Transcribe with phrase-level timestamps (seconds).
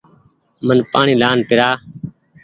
[0.67, 1.77] من پآڻيٚ لآن پيرآن